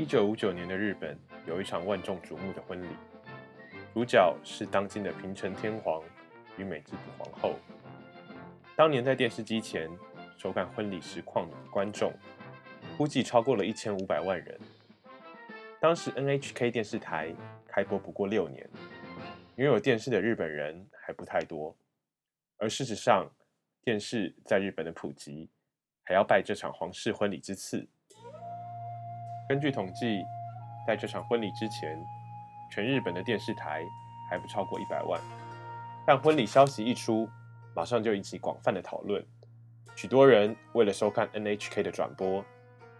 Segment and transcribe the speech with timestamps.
[0.00, 1.14] 一九五九年的日本
[1.46, 2.86] 有一场万众瞩目的婚礼，
[3.92, 6.02] 主角是当今的平成天皇
[6.56, 7.58] 与美智子皇后。
[8.74, 9.90] 当年在电视机前
[10.38, 12.14] 收看婚礼实况的观众，
[12.96, 14.58] 估计超过了一千五百万人。
[15.78, 17.34] 当时 NHK 电视台
[17.68, 18.66] 开播不过六年，
[19.56, 21.76] 拥有电视的日本人还不太多。
[22.56, 23.30] 而事实上，
[23.84, 25.50] 电视在日本的普及，
[26.04, 27.86] 还要拜这场皇室婚礼之赐。
[29.50, 30.24] 根据统计，
[30.86, 32.00] 在这场婚礼之前，
[32.70, 33.84] 全日本的电视台
[34.30, 35.20] 还不超过一百万。
[36.06, 37.28] 但婚礼消息一出，
[37.74, 39.20] 马上就引起广泛的讨论。
[39.96, 42.44] 许多人为了收看 NHK 的转播，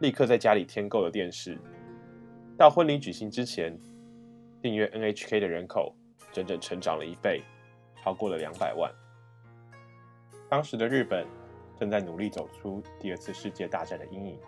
[0.00, 1.56] 立刻在家里添购了电视。
[2.58, 3.78] 到婚礼举行之前，
[4.60, 5.94] 订阅 NHK 的人口
[6.32, 7.40] 整整成长了一倍，
[8.02, 8.92] 超过了两百万。
[10.50, 11.24] 当时的日本
[11.78, 14.40] 正在努力走出第二次世界大战的阴影，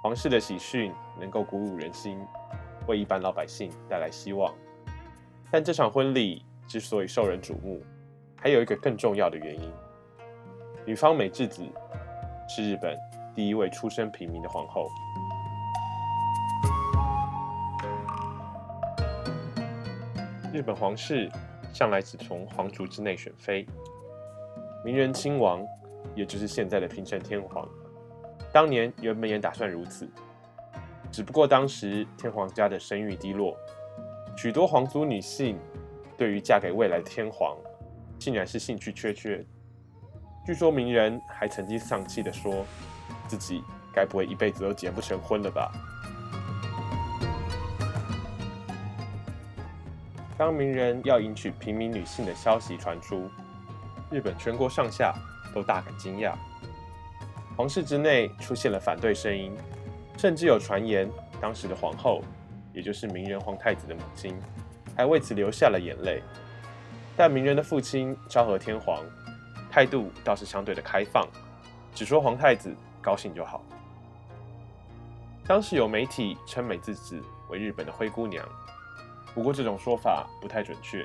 [0.00, 2.20] 皇室的喜讯能够鼓舞人心，
[2.86, 4.54] 为一般老百姓带来希望。
[5.50, 7.82] 但这场婚礼之所以受人瞩目，
[8.36, 9.72] 还有一个更重要的原因：
[10.86, 11.66] 女方美智子
[12.48, 12.96] 是日本
[13.34, 14.88] 第一位出身平民的皇后。
[20.52, 21.28] 日本皇室
[21.74, 23.66] 向来只从皇族之内选妃。
[24.84, 25.60] 明仁亲王，
[26.14, 27.68] 也就是现在的平成天皇，
[28.58, 30.10] 当年原本也打算如此，
[31.12, 33.56] 只不过当时天皇家的声誉低落，
[34.36, 35.56] 许多皇族女性
[36.16, 37.56] 对于嫁给未来的天皇，
[38.18, 39.46] 竟然是兴趣缺缺。
[40.44, 42.66] 据说名人还曾经丧气地说，
[43.28, 43.62] 自己
[43.94, 45.70] 该不会一辈子都结不成婚了吧？
[50.36, 53.30] 当名人要迎娶平民女性的消息传出。
[54.10, 55.14] 日本全国上下
[55.54, 56.34] 都大感惊讶，
[57.58, 59.52] 皇室之内出现了反对声音，
[60.16, 61.10] 甚至有传言，
[61.40, 62.22] 当时的皇后，
[62.72, 64.32] 也就是明仁皇太子的母亲，
[64.96, 66.22] 还为此流下了眼泪。
[67.16, 69.02] 但明仁的父亲昭和天皇
[69.72, 71.26] 态度倒是相对的开放，
[71.92, 72.72] 只说皇太子
[73.02, 73.60] 高兴就好。
[75.44, 78.48] 当时有媒体称美智子为日本的灰姑娘，
[79.34, 81.04] 不过这种说法不太准确，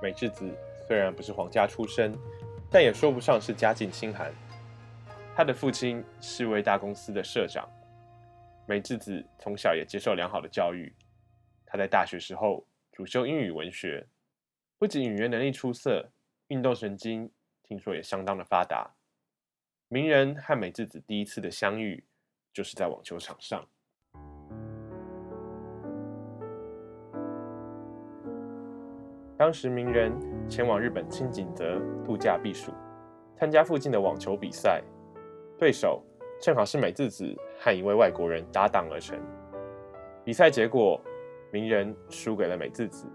[0.00, 0.50] 美智子。
[0.88, 2.16] 虽然不是皇家出身，
[2.70, 4.32] 但也说不上是家境清寒。
[5.36, 7.68] 他的父亲是位大公司的社长，
[8.68, 10.94] 美智子从小也接受良好的教育。
[11.66, 14.06] 他在大学时候主修英语文学，
[14.78, 16.08] 不仅语言能力出色，
[16.46, 17.28] 运动神经
[17.64, 18.94] 听说也相当的发达。
[19.88, 22.04] 名人和美智子第一次的相遇，
[22.52, 23.66] 就是在网球场上。
[29.36, 30.12] 当时名人
[30.48, 32.72] 前往日本青井泽度假避暑，
[33.36, 34.80] 参加附近的网球比赛，
[35.58, 36.02] 对手
[36.40, 39.18] 正好是美智子和一位外国人搭档而成。
[40.24, 41.00] 比赛结果，
[41.52, 43.06] 名人输给了美智子，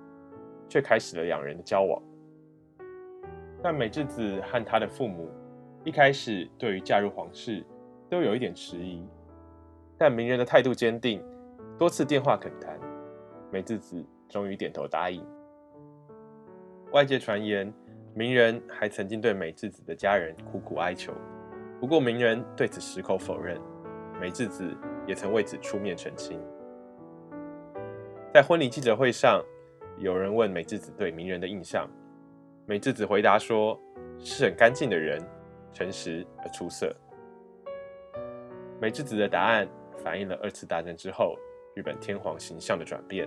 [0.68, 2.02] 却开始了两人的交往。
[3.62, 5.30] 但美智子和他的父母
[5.84, 7.66] 一开始对于嫁入皇室
[8.10, 9.06] 都有一点迟疑，
[9.98, 11.22] 但名人的态度坚定，
[11.78, 12.80] 多次电话恳谈，
[13.52, 15.26] 美智子终于点头答应。
[16.92, 17.72] 外界传言，
[18.14, 21.14] 名人还曾经对美智子的家人苦苦哀求，
[21.80, 23.60] 不过名人对此矢口否认。
[24.20, 24.76] 美智子
[25.08, 26.38] 也曾为此出面澄清。
[28.34, 29.42] 在婚礼记者会上，
[29.98, 31.90] 有人问美智子对名人的印象，
[32.66, 33.80] 美智子回答说
[34.20, 35.26] ：“是很干净的人，
[35.72, 36.94] 诚实而出色。”
[38.82, 39.66] 美智子的答案
[40.04, 41.38] 反映了二次大战之后
[41.76, 43.26] 日本天皇形象的转变。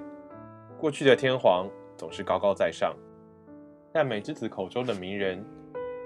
[0.78, 2.94] 过去的天皇总是高高在上。
[3.94, 5.42] 但美智子口中的名人，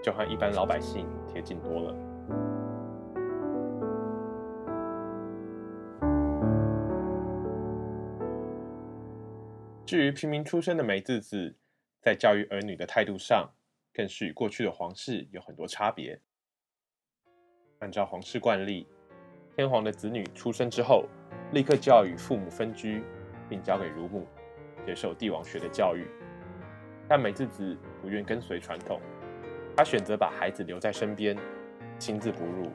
[0.00, 2.05] 就和一般老百姓贴近多了。
[9.86, 11.54] 至于平民出身的美智子，
[12.02, 13.48] 在教育儿女的态度上，
[13.94, 16.20] 更是与过去的皇室有很多差别。
[17.78, 18.88] 按照皇室惯例，
[19.54, 21.06] 天皇的子女出生之后，
[21.52, 23.04] 立刻就要与父母分居，
[23.48, 24.26] 并交给乳母，
[24.84, 26.04] 接受帝王学的教育。
[27.08, 29.00] 但美智子不愿跟随传统，
[29.76, 31.38] 她选择把孩子留在身边，
[31.96, 32.72] 亲自哺乳，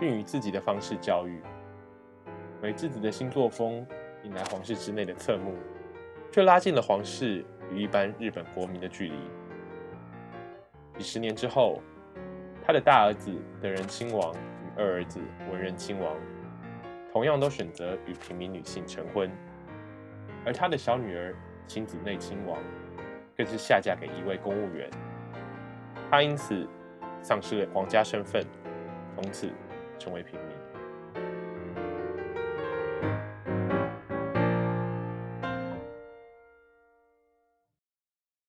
[0.00, 1.40] 并以自己的方式教育。
[2.60, 3.86] 美智子的新作风
[4.24, 5.54] 引来皇室之内的侧目，
[6.30, 9.14] 却拉近了皇室与一般日本国民的距离。
[10.98, 11.80] 几十年之后，
[12.64, 16.14] 他的大儿子德仁亲王与二儿子文仁亲王，
[17.12, 19.30] 同样都选择与平民女性成婚，
[20.44, 21.34] 而他的小女儿
[21.66, 22.58] 亲子内亲王。
[23.36, 24.90] 更是下嫁给一位公务员，
[26.10, 26.68] 他因此
[27.22, 28.44] 丧失了皇家身份，
[29.14, 29.50] 从此
[29.98, 30.50] 成为平民。